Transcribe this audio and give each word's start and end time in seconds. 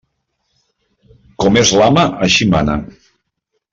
Com 1.45 1.59
és 1.63 1.73
l'ama, 1.81 2.07
així 2.29 2.49
mana. 2.55 2.79